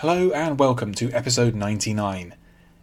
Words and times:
Hello 0.00 0.30
and 0.30 0.58
welcome 0.58 0.94
to 0.94 1.12
episode 1.12 1.54
99. 1.54 2.34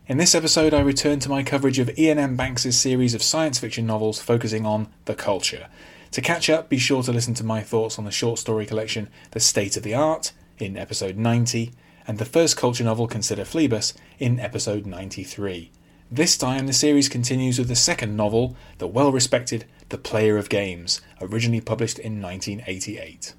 In 0.06 0.18
this 0.18 0.36
episode, 0.36 0.72
I 0.72 0.82
return 0.82 1.18
to 1.22 1.30
my 1.30 1.42
coverage 1.42 1.80
of 1.80 1.90
Iain 1.98 2.20
M. 2.20 2.36
Banks' 2.36 2.76
series 2.76 3.16
of 3.16 3.24
science 3.24 3.58
fiction 3.58 3.88
novels 3.88 4.22
focusing 4.22 4.68
on 4.68 4.90
the 5.06 5.16
culture. 5.16 5.68
To 6.12 6.22
catch 6.22 6.48
up, 6.48 6.70
be 6.70 6.78
sure 6.78 7.02
to 7.02 7.12
listen 7.12 7.34
to 7.34 7.44
my 7.44 7.62
thoughts 7.62 7.98
on 7.98 8.06
the 8.06 8.12
short 8.12 8.38
story 8.38 8.68
collection 8.68 9.10
The 9.32 9.40
State 9.40 9.76
of 9.76 9.82
the 9.82 9.96
Art 9.96 10.32
in 10.60 10.78
episode 10.78 11.18
90, 11.18 11.72
and 12.08 12.20
the 12.20 12.24
first 12.24 12.56
culture 12.56 12.84
novel 12.84 13.08
Consider 13.08 13.46
Phlebas 13.46 13.96
in 14.20 14.40
episode 14.40 14.86
93. 14.86 15.72
This 16.12 16.38
time, 16.38 16.68
the 16.68 16.72
series 16.72 17.10
continues 17.10 17.58
with 17.58 17.68
the 17.68 17.76
second 17.76 18.16
novel, 18.16 18.56
the 18.78 18.86
well 18.86 19.12
respected 19.12 19.66
The 19.90 19.98
Player 19.98 20.38
of 20.38 20.50
Games, 20.50 21.02
originally 21.20 21.62
published 21.62 21.98
in 21.98 22.22
1988. 22.22 23.34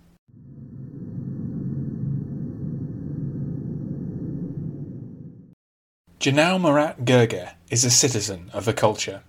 Jernau 6.20 6.60
Morat 6.60 7.04
Gurgeh 7.04 7.52
is 7.70 7.84
a 7.84 7.90
citizen 7.90 8.50
of 8.52 8.64
the 8.64 8.72
culture, 8.72 9.22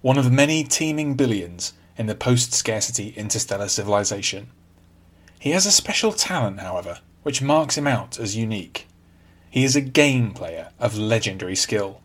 one 0.00 0.18
of 0.18 0.32
many 0.32 0.64
teeming 0.64 1.14
billions 1.14 1.72
in 1.96 2.06
the 2.06 2.16
post 2.16 2.52
scarcity 2.52 3.10
interstellar 3.10 3.68
civilization. 3.68 4.50
He 5.38 5.50
has 5.50 5.66
a 5.66 5.70
special 5.70 6.10
talent, 6.10 6.58
however, 6.58 6.98
which 7.22 7.42
marks 7.42 7.78
him 7.78 7.86
out 7.86 8.18
as 8.18 8.34
unique. 8.34 8.88
He 9.50 9.62
is 9.62 9.76
a 9.76 9.80
game 9.80 10.32
player 10.32 10.70
of 10.80 10.98
legendary 10.98 11.54
skill. 11.54 12.00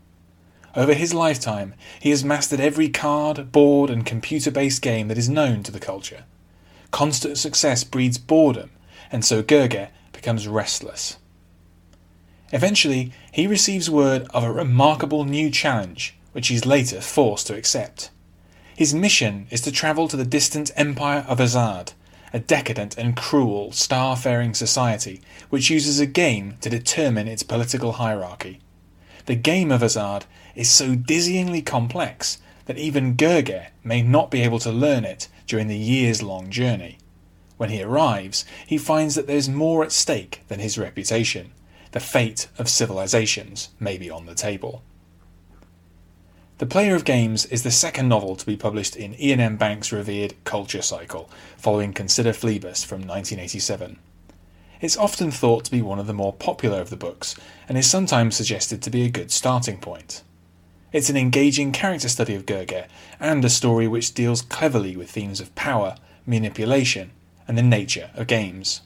Over 0.75 0.93
his 0.93 1.15
lifetime, 1.15 1.73
he 1.99 2.11
has 2.11 2.23
mastered 2.23 2.59
every 2.59 2.89
card, 2.89 3.51
board, 3.51 3.89
and 3.89 4.05
computer 4.05 4.51
based 4.51 4.83
game 4.83 5.07
that 5.07 5.17
is 5.17 5.27
known 5.27 5.63
to 5.63 5.71
the 5.71 5.79
culture. 5.79 6.25
Constant 6.91 7.39
success 7.39 7.83
breeds 7.83 8.19
boredom, 8.19 8.69
and 9.11 9.25
so 9.25 9.41
Gurgeh 9.41 9.89
becomes 10.11 10.47
restless. 10.47 11.17
Eventually, 12.51 13.11
he 13.31 13.47
receives 13.47 13.89
word 13.89 14.27
of 14.33 14.43
a 14.43 14.51
remarkable 14.51 15.25
new 15.25 15.49
challenge, 15.49 16.15
which 16.31 16.47
he 16.47 16.55
is 16.55 16.65
later 16.65 17.01
forced 17.01 17.47
to 17.47 17.55
accept. 17.55 18.09
His 18.75 18.93
mission 18.93 19.47
is 19.49 19.61
to 19.61 19.71
travel 19.71 20.07
to 20.07 20.15
the 20.15 20.23
distant 20.23 20.71
Empire 20.75 21.25
of 21.27 21.39
Azad, 21.39 21.93
a 22.31 22.39
decadent 22.39 22.97
and 22.97 23.17
cruel 23.17 23.71
star-faring 23.71 24.53
society 24.53 25.21
which 25.49 25.69
uses 25.69 25.99
a 25.99 26.05
game 26.05 26.55
to 26.61 26.69
determine 26.69 27.27
its 27.27 27.43
political 27.43 27.93
hierarchy. 27.93 28.59
The 29.25 29.35
game 29.35 29.71
of 29.71 29.81
Azad 29.81 30.23
is 30.55 30.69
so 30.69 30.95
dizzyingly 30.95 31.65
complex 31.65 32.39
that 32.65 32.77
even 32.77 33.15
Gurgeh 33.15 33.67
may 33.83 34.01
not 34.01 34.29
be 34.29 34.41
able 34.41 34.59
to 34.59 34.71
learn 34.71 35.05
it 35.05 35.27
during 35.47 35.67
the 35.67 35.77
years-long 35.77 36.49
journey. 36.49 36.97
When 37.57 37.69
he 37.69 37.81
arrives, 37.81 38.45
he 38.65 38.77
finds 38.77 39.15
that 39.15 39.25
there's 39.25 39.49
more 39.49 39.83
at 39.83 39.91
stake 39.91 40.43
than 40.47 40.59
his 40.59 40.77
reputation, 40.77 41.51
the 41.91 41.99
fate 41.99 42.47
of 42.57 42.69
civilizations 42.69 43.69
may 43.79 43.97
be 43.97 44.09
on 44.09 44.25
the 44.25 44.35
table. 44.35 44.83
The 46.59 46.65
Player 46.65 46.95
of 46.95 47.05
Games 47.05 47.45
is 47.45 47.61
the 47.61 47.69
second 47.69 48.09
novel 48.09 48.35
to 48.35 48.45
be 48.45 48.57
published 48.57 48.95
in 48.95 49.13
Iain 49.13 49.39
M. 49.39 49.57
Banks' 49.57 49.91
revered 49.91 50.33
Culture 50.43 50.81
cycle, 50.81 51.29
following 51.55 51.93
Consider 51.93 52.33
Phlebas 52.33 52.83
from 52.83 53.01
1987. 53.01 53.99
It's 54.81 54.97
often 54.97 55.29
thought 55.29 55.65
to 55.65 55.71
be 55.71 55.83
one 55.83 55.99
of 55.99 56.07
the 56.07 56.13
more 56.13 56.33
popular 56.33 56.81
of 56.81 56.89
the 56.89 56.95
books, 56.95 57.35
and 57.69 57.77
is 57.77 57.89
sometimes 57.89 58.35
suggested 58.35 58.81
to 58.81 58.89
be 58.89 59.03
a 59.03 59.09
good 59.09 59.31
starting 59.31 59.77
point. 59.77 60.23
It's 60.91 61.09
an 61.09 61.17
engaging 61.17 61.73
character 61.73 62.09
study 62.09 62.33
of 62.33 62.47
Gurgeh, 62.47 62.87
and 63.19 63.45
a 63.45 63.49
story 63.49 63.87
which 63.87 64.13
deals 64.13 64.41
cleverly 64.41 64.95
with 64.95 65.11
themes 65.11 65.39
of 65.39 65.53
power, 65.53 65.95
manipulation, 66.25 67.11
and 67.47 67.57
the 67.57 67.63
nature 67.63 68.09
of 68.15 68.25
games. 68.25 68.81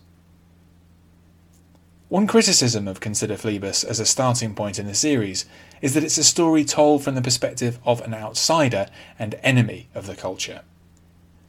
One 2.11 2.27
criticism 2.27 2.89
of 2.89 2.99
Consider 2.99 3.37
Phlebas 3.37 3.85
as 3.85 4.01
a 4.01 4.05
starting 4.05 4.53
point 4.53 4.77
in 4.77 4.85
the 4.85 4.93
series 4.93 5.45
is 5.81 5.93
that 5.93 6.03
it's 6.03 6.17
a 6.17 6.25
story 6.25 6.65
told 6.65 7.05
from 7.05 7.15
the 7.15 7.21
perspective 7.21 7.79
of 7.85 8.01
an 8.01 8.13
outsider 8.13 8.87
and 9.17 9.39
enemy 9.43 9.87
of 9.95 10.07
the 10.07 10.15
culture. 10.15 10.63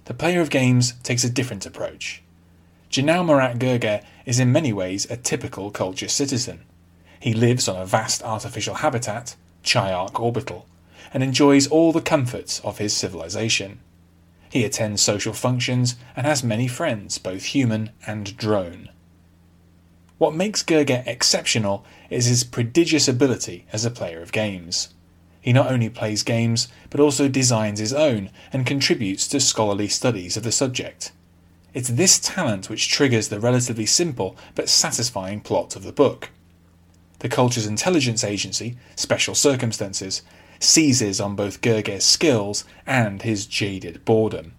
The 0.05 0.15
player 0.15 0.41
of 0.41 0.51
games 0.51 0.93
takes 1.03 1.25
a 1.25 1.31
different 1.31 1.67
approach. 1.67 2.23
Jernau 2.93 3.25
Morat 3.25 3.59
Gurgeh 3.59 4.05
is 4.25 4.39
in 4.39 4.53
many 4.53 4.73
ways 4.73 5.05
a 5.11 5.17
typical 5.17 5.73
culture 5.73 6.07
citizen. 6.07 6.61
He 7.19 7.35
lives 7.35 7.67
on 7.67 7.75
a 7.75 7.85
vast 7.85 8.23
artificial 8.23 8.75
habitat, 8.75 9.35
Chiark 9.65 10.21
Orbital, 10.21 10.67
and 11.13 11.25
enjoys 11.25 11.67
all 11.67 11.91
the 11.91 12.01
comforts 12.01 12.61
of 12.61 12.79
his 12.79 12.97
civilization. 12.97 13.81
He 14.49 14.65
attends 14.65 15.03
social 15.03 15.33
functions 15.33 15.97
and 16.15 16.25
has 16.25 16.45
many 16.45 16.69
friends, 16.69 17.19
both 17.19 17.47
human 17.47 17.91
and 18.07 18.37
drone. 18.37 18.91
What 20.23 20.37
makes 20.37 20.63
Gurgeh 20.63 21.05
exceptional 21.05 21.85
is 22.09 22.27
his 22.27 22.45
prodigious 22.45 23.09
ability 23.09 23.67
as 23.73 23.85
a 23.85 23.91
player 23.91 24.23
of 24.23 24.31
games. 24.31 24.95
He 25.41 25.53
not 25.53 25.73
only 25.73 25.89
plays 25.89 26.23
games, 26.23 26.69
but 26.91 27.01
also 27.01 27.27
designs 27.27 27.81
his 27.81 27.93
own 27.93 28.31
and 28.53 28.65
contributes 28.65 29.27
to 29.27 29.41
scholarly 29.41 29.89
studies 29.89 30.37
of 30.37 30.45
the 30.45 30.53
subject. 30.53 31.11
It's 31.75 31.89
this 31.89 32.21
talent 32.21 32.71
which 32.71 32.89
triggers 32.89 33.31
the 33.31 33.41
relatively 33.41 33.85
simple 33.85 34.37
but 34.55 34.69
satisfying 34.69 35.41
plot 35.41 35.75
of 35.75 35.83
the 35.83 35.91
book. 35.91 36.31
The 37.19 37.29
Culture's 37.29 37.67
intelligence 37.67 38.23
agency, 38.23 38.77
Special 38.95 39.35
Circumstances, 39.35 40.23
seizes 40.61 41.21
on 41.21 41.35
both 41.35 41.63
Gurgeh's 41.63 42.05
skills 42.05 42.65
and 42.87 43.23
his 43.23 43.45
jaded 43.45 44.05
boredom. 44.05 44.53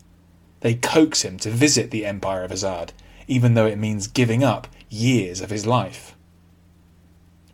They 0.60 0.74
coax 0.74 1.22
him 1.22 1.38
to 1.38 1.50
visit 1.50 1.90
the 1.90 2.06
Empire 2.06 2.44
of 2.44 2.52
Azad, 2.52 2.90
even 3.30 3.54
though 3.54 3.66
it 3.66 3.80
means 3.80 4.08
giving 4.08 4.44
up 4.44 4.68
years 4.94 5.42
of 5.42 5.50
his 5.50 5.66
life. 5.66 6.16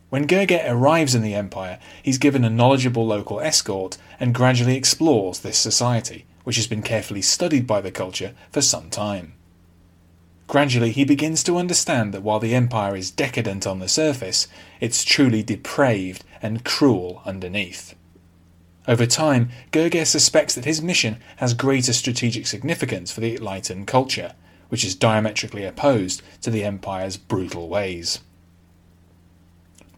When 0.10 0.28
Gurgeh 0.28 0.68
arrives 0.68 1.14
in 1.14 1.22
the 1.22 1.36
Empire, 1.36 1.80
he's 2.02 2.18
given 2.18 2.44
a 2.44 2.50
knowledgeable 2.50 3.06
local 3.06 3.40
escort 3.40 3.98
and 4.20 4.34
gradually 4.34 4.76
explores 4.76 5.40
this 5.40 5.58
society, 5.58 6.26
which 6.44 6.56
has 6.56 6.68
been 6.68 6.82
carefully 6.82 7.22
studied 7.22 7.68
by 7.68 7.80
the 7.80 7.92
culture 7.92 8.34
for 8.52 8.62
some 8.62 8.90
time. 8.90 9.34
Gradually, 10.48 10.92
he 10.92 11.06
begins 11.06 11.44
to 11.44 11.58
understand 11.58 12.12
that 12.12 12.24
while 12.24 12.40
the 12.40 12.56
Empire 12.56 12.96
is 12.96 13.12
decadent 13.12 13.68
on 13.68 13.78
the 13.78 13.88
surface, 13.88 14.48
it's 14.80 15.04
truly 15.04 15.44
depraved 15.44 16.24
and 16.42 16.66
cruel 16.66 17.22
underneath. 17.24 17.94
Over 18.88 19.06
time, 19.06 19.50
Gurgeh 19.72 20.08
suspects 20.08 20.56
that 20.56 20.66
his 20.66 20.82
mission 20.82 21.18
has 21.36 21.54
greater 21.54 21.94
strategic 21.94 22.48
significance 22.48 23.12
for 23.12 23.22
the 23.22 23.38
Lighten 23.38 23.86
culture, 23.86 24.34
which 24.70 24.84
is 24.84 24.96
diametrically 24.96 25.66
opposed 25.66 26.22
to 26.42 26.50
the 26.50 26.64
Empire's 26.64 27.18
brutal 27.18 27.68
ways. 27.68 28.20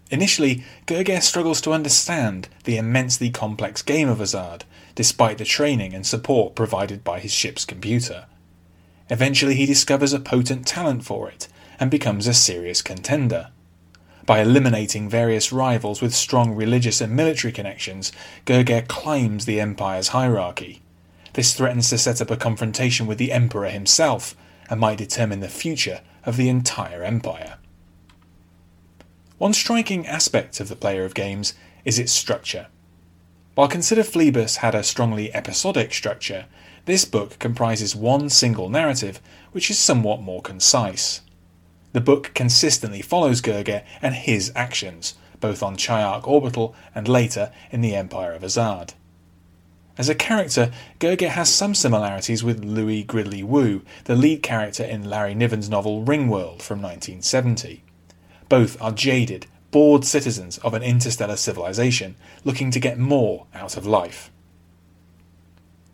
Initially, 0.09 0.63
Gurgeh 0.87 1.21
struggles 1.21 1.61
to 1.61 1.71
understand 1.71 2.49
the 2.65 2.75
immensely 2.75 3.29
complex 3.29 3.81
game 3.81 4.09
of 4.09 4.17
Azad, 4.19 4.63
despite 4.93 5.37
the 5.37 5.45
training 5.45 5.93
and 5.93 6.05
support 6.05 6.53
provided 6.53 7.03
by 7.03 7.19
his 7.19 7.33
ship's 7.33 7.63
computer. 7.63 8.25
Eventually, 9.09 9.55
he 9.55 9.65
discovers 9.65 10.11
a 10.11 10.19
potent 10.19 10.67
talent 10.67 11.05
for 11.05 11.29
it 11.29 11.47
and 11.79 11.89
becomes 11.89 12.27
a 12.27 12.33
serious 12.33 12.81
contender. 12.81 13.51
By 14.25 14.41
eliminating 14.41 15.09
various 15.09 15.51
rivals 15.51 16.01
with 16.01 16.13
strong 16.13 16.53
religious 16.53 17.01
and 17.01 17.15
military 17.15 17.51
connections, 17.51 18.11
Gurgeh 18.45 18.87
climbs 18.87 19.45
the 19.45 19.59
Empire's 19.59 20.09
hierarchy. 20.09 20.81
This 21.33 21.53
threatens 21.53 21.89
to 21.89 21.97
set 21.97 22.21
up 22.21 22.29
a 22.29 22.37
confrontation 22.37 23.07
with 23.07 23.17
the 23.17 23.31
Emperor 23.31 23.69
himself, 23.69 24.35
and 24.69 24.79
might 24.79 24.97
determine 24.97 25.39
the 25.39 25.49
future 25.49 26.01
of 26.25 26.37
the 26.37 26.49
entire 26.49 27.03
empire. 27.03 27.57
One 29.37 29.53
striking 29.53 30.05
aspect 30.05 30.59
of 30.59 30.69
the 30.69 30.75
player 30.75 31.03
of 31.03 31.13
games 31.13 31.53
is 31.83 31.97
its 31.97 32.11
structure. 32.11 32.67
While 33.55 33.67
Consider 33.67 34.03
Phlebas 34.03 34.57
had 34.57 34.75
a 34.75 34.83
strongly 34.83 35.33
episodic 35.33 35.93
structure, 35.93 36.45
this 36.85 37.05
book 37.05 37.37
comprises 37.39 37.95
one 37.95 38.29
single 38.29 38.69
narrative 38.69 39.19
which 39.51 39.69
is 39.69 39.77
somewhat 39.77 40.21
more 40.21 40.41
concise. 40.41 41.21
The 41.93 42.01
book 42.01 42.31
consistently 42.33 43.01
follows 43.01 43.41
Gurgeh 43.41 43.83
and 44.01 44.15
his 44.15 44.51
actions, 44.55 45.15
both 45.39 45.61
on 45.61 45.75
Chiark 45.75 46.27
Orbital 46.27 46.73
and 46.95 47.07
later 47.07 47.51
in 47.71 47.81
the 47.81 47.95
Empire 47.95 48.33
of 48.33 48.43
Azad. 48.43 48.93
As 50.01 50.09
a 50.09 50.15
character, 50.15 50.71
Gurgeh 50.99 51.29
has 51.29 51.53
some 51.53 51.75
similarities 51.75 52.43
with 52.43 52.65
Louis 52.65 53.03
Gridley 53.03 53.43
Wu, 53.43 53.83
the 54.05 54.15
lead 54.15 54.41
character 54.41 54.83
in 54.83 55.07
Larry 55.07 55.35
Niven's 55.35 55.69
novel 55.69 56.03
Ringworld 56.03 56.63
from 56.63 56.81
1970. 56.81 57.83
Both 58.49 58.81
are 58.81 58.91
jaded, 58.91 59.45
bored 59.69 60.03
citizens 60.03 60.57
of 60.57 60.73
an 60.73 60.81
interstellar 60.81 61.35
civilization 61.35 62.15
looking 62.43 62.71
to 62.71 62.79
get 62.79 62.97
more 62.97 63.45
out 63.53 63.77
of 63.77 63.85
life. 63.85 64.31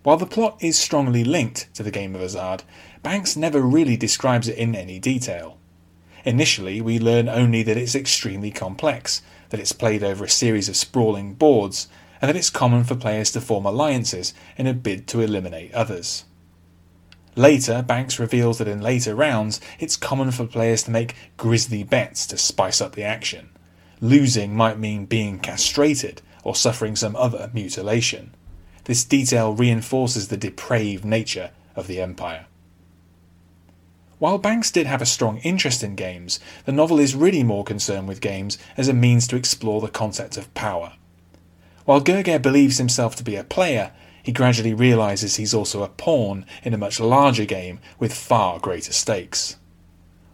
While 0.03 0.15
the 0.15 0.25
plot 0.25 0.55
is 0.61 0.79
strongly 0.79 1.25
linked 1.25 1.67
to 1.73 1.83
the 1.83 1.91
game 1.91 2.15
of 2.15 2.21
Azad, 2.21 2.61
Banks 3.03 3.35
never 3.35 3.59
really 3.59 3.97
describes 3.97 4.47
it 4.47 4.57
in 4.57 4.73
any 4.73 4.99
detail. 4.99 5.57
Initially, 6.23 6.79
we 6.79 6.97
learn 6.97 7.27
only 7.27 7.61
that 7.63 7.75
it's 7.75 7.93
extremely 7.93 8.51
complex, 8.51 9.21
that 9.49 9.59
it's 9.59 9.73
played 9.73 10.01
over 10.01 10.23
a 10.23 10.29
series 10.29 10.69
of 10.69 10.77
sprawling 10.77 11.33
boards, 11.33 11.89
and 12.21 12.29
that 12.29 12.35
it's 12.35 12.49
common 12.49 12.83
for 12.83 12.95
players 12.95 13.31
to 13.31 13.41
form 13.41 13.65
alliances 13.65 14.33
in 14.57 14.67
a 14.67 14.73
bid 14.73 15.07
to 15.07 15.21
eliminate 15.21 15.73
others. 15.73 16.25
Later, 17.35 17.83
Banks 17.83 18.17
reveals 18.19 18.57
that 18.57 18.67
in 18.67 18.81
later 18.81 19.13
rounds, 19.13 19.61
it's 19.79 19.95
common 19.95 20.31
for 20.31 20.47
players 20.47 20.83
to 20.83 20.91
make 20.91 21.15
grisly 21.37 21.83
bets 21.83 22.25
to 22.27 22.37
spice 22.37 22.81
up 22.81 22.95
the 22.95 23.03
action. 23.03 23.49
Losing 24.01 24.55
might 24.55 24.79
mean 24.79 25.05
being 25.05 25.37
castrated 25.37 26.21
or 26.43 26.55
suffering 26.55 26.95
some 26.95 27.15
other 27.15 27.51
mutilation. 27.53 28.33
This 28.85 29.03
detail 29.03 29.53
reinforces 29.53 30.29
the 30.29 30.37
depraved 30.37 31.05
nature 31.05 31.51
of 31.75 31.87
the 31.87 32.01
Empire. 32.01 32.47
While 34.17 34.39
Banks 34.39 34.71
did 34.71 34.87
have 34.87 35.01
a 35.01 35.05
strong 35.05 35.37
interest 35.39 35.83
in 35.83 35.93
games, 35.93 36.39
the 36.65 36.71
novel 36.71 36.97
is 36.99 37.13
really 37.13 37.43
more 37.43 37.63
concerned 37.63 38.07
with 38.07 38.19
games 38.19 38.57
as 38.75 38.87
a 38.87 38.93
means 38.93 39.27
to 39.27 39.35
explore 39.35 39.79
the 39.79 39.89
concept 39.89 40.37
of 40.37 40.51
power. 40.55 40.93
While 41.87 42.01
Gurgeh 42.01 42.41
believes 42.41 42.79
himself 42.79 43.15
to 43.15 43.23
be 43.23 43.37
a 43.37 43.45
player, 43.45 43.93
he 44.21 44.33
gradually 44.33 44.73
realizes 44.73 45.37
he's 45.37 45.53
also 45.53 45.83
a 45.83 45.87
pawn 45.87 46.45
in 46.61 46.73
a 46.73 46.77
much 46.77 46.99
larger 46.99 47.45
game 47.45 47.79
with 47.97 48.13
far 48.13 48.59
greater 48.59 48.91
stakes. 48.91 49.55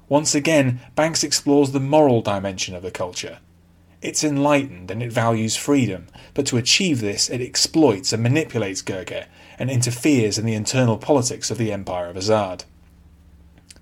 Once 0.10 0.34
again, 0.34 0.82
Banks 0.96 1.24
explores 1.24 1.72
the 1.72 1.80
moral 1.80 2.24
dimension 2.24 2.74
of 2.74 2.82
the 2.82 2.90
culture. 2.90 3.38
It's 4.02 4.24
enlightened 4.24 4.90
and 4.90 5.04
it 5.04 5.12
values 5.12 5.56
freedom, 5.56 6.08
but 6.34 6.48
to 6.48 6.58
achieve 6.58 7.02
this, 7.02 7.30
it 7.30 7.40
exploits 7.40 8.12
and 8.12 8.24
manipulates 8.24 8.82
Gurgeh 8.82 9.28
and 9.60 9.70
interferes 9.70 10.40
in 10.40 10.48
the 10.48 10.56
internal 10.56 10.98
politics 10.98 11.52
of 11.52 11.60
the 11.60 11.72
Empire 11.72 12.08
of 12.08 12.16
Azad. 12.16 12.66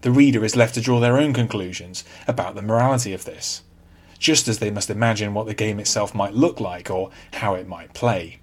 The 0.02 0.12
reader 0.12 0.44
is 0.44 0.58
left 0.58 0.74
to 0.74 0.82
draw 0.82 1.00
their 1.00 1.18
own 1.18 1.32
conclusions 1.32 2.04
about 2.28 2.56
the 2.56 2.62
morality 2.62 3.14
of 3.14 3.24
this, 3.24 3.62
just 4.22 4.48
as 4.48 4.60
they 4.60 4.70
must 4.70 4.92
imagine 4.92 5.34
what 5.34 5.48
the 5.48 5.54
game 5.54 5.80
itself 5.80 6.14
might 6.16 6.36
look 6.36 6.62
like 6.62 6.90
or 6.90 7.10
how 7.34 7.56
it 7.56 7.68
might 7.68 7.94
play. 7.94 8.40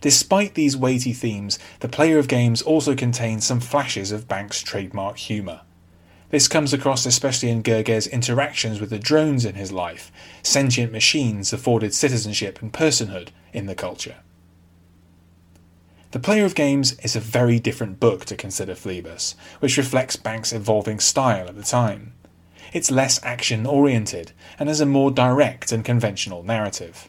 Despite 0.00 0.54
these 0.54 0.76
weighty 0.76 1.12
themes, 1.12 1.58
the 1.80 1.88
player 1.88 2.18
of 2.18 2.28
games 2.28 2.62
also 2.62 2.94
contains 2.94 3.44
some 3.44 3.60
flashes 3.60 4.12
of 4.12 4.28
Banks' 4.28 4.62
trademark 4.62 5.18
humour. 5.18 5.62
This 6.30 6.46
comes 6.46 6.72
across 6.72 7.04
especially 7.04 7.50
in 7.50 7.62
Gurgeh's 7.62 8.06
interactions 8.06 8.80
with 8.80 8.90
the 8.90 8.98
drones 8.98 9.44
in 9.44 9.56
his 9.56 9.72
life, 9.72 10.12
sentient 10.42 10.92
machines 10.92 11.52
afforded 11.52 11.92
citizenship 11.92 12.62
and 12.62 12.72
personhood 12.72 13.28
in 13.52 13.66
the 13.66 13.74
culture. 13.74 14.16
The 16.12 16.20
Player 16.20 16.44
of 16.44 16.54
Games 16.54 16.92
is 17.00 17.16
a 17.16 17.20
very 17.20 17.58
different 17.58 17.98
book 17.98 18.24
to 18.26 18.36
Consider 18.36 18.76
Phlebas, 18.76 19.34
which 19.58 19.76
reflects 19.76 20.14
Banks' 20.14 20.52
evolving 20.52 21.00
style 21.00 21.48
at 21.48 21.56
the 21.56 21.64
time. 21.64 22.12
It's 22.74 22.90
less 22.90 23.22
action 23.22 23.66
oriented 23.66 24.32
and 24.58 24.68
has 24.68 24.80
a 24.80 24.86
more 24.86 25.12
direct 25.12 25.70
and 25.70 25.84
conventional 25.84 26.42
narrative. 26.42 27.08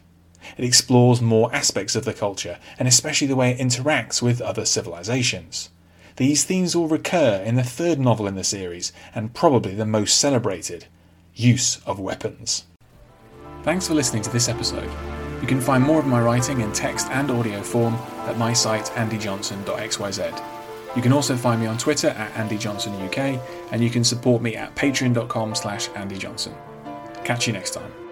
It 0.56 0.64
explores 0.64 1.20
more 1.20 1.52
aspects 1.52 1.96
of 1.96 2.04
the 2.04 2.14
culture, 2.14 2.58
and 2.78 2.86
especially 2.86 3.26
the 3.26 3.34
way 3.34 3.50
it 3.50 3.58
interacts 3.58 4.22
with 4.22 4.40
other 4.40 4.64
civilizations. 4.64 5.70
These 6.16 6.44
themes 6.44 6.76
will 6.76 6.86
recur 6.86 7.42
in 7.44 7.56
the 7.56 7.64
third 7.64 7.98
novel 7.98 8.28
in 8.28 8.36
the 8.36 8.44
series, 8.44 8.92
and 9.12 9.34
probably 9.34 9.74
the 9.74 9.84
most 9.84 10.18
celebrated 10.18 10.86
use 11.34 11.82
of 11.84 11.98
weapons. 11.98 12.64
Thanks 13.64 13.88
for 13.88 13.94
listening 13.94 14.22
to 14.22 14.30
this 14.30 14.48
episode. 14.48 14.90
You 15.40 15.48
can 15.48 15.60
find 15.60 15.82
more 15.82 15.98
of 15.98 16.06
my 16.06 16.20
writing 16.20 16.60
in 16.60 16.72
text 16.72 17.08
and 17.10 17.28
audio 17.28 17.60
form 17.60 17.94
at 18.26 18.38
my 18.38 18.52
site 18.52 18.86
andyjohnson.xyz. 18.94 20.55
You 20.96 21.02
can 21.02 21.12
also 21.12 21.36
find 21.36 21.60
me 21.60 21.66
on 21.66 21.76
Twitter 21.76 22.08
at 22.08 22.32
andyjohnsonuk, 22.32 23.40
and 23.70 23.84
you 23.84 23.90
can 23.90 24.02
support 24.02 24.40
me 24.42 24.56
at 24.56 24.74
patreon.com 24.74 25.54
slash 25.54 25.88
andyjohnson. 25.90 26.56
Catch 27.24 27.46
you 27.46 27.52
next 27.52 27.72
time. 27.74 28.05